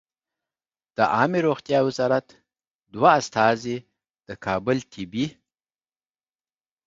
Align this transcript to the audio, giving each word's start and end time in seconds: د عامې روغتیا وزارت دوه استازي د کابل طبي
د 0.97 0.99
عامې 1.15 1.39
روغتیا 1.47 1.79
وزارت 1.87 2.27
دوه 2.93 3.09
استازي 3.21 3.77
د 4.27 4.29
کابل 4.45 4.77
طبي 4.93 5.27